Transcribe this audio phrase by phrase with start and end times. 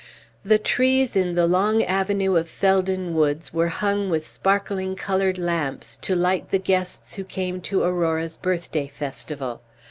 [0.43, 5.95] The trees in the long avenue of Felden Woods were hung with sparkling colored lamps,
[5.97, 9.61] to light the guests who came to Aurora's birthday festival.